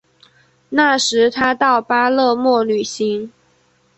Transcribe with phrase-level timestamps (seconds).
[0.69, 3.31] 那时他到巴勒莫旅行。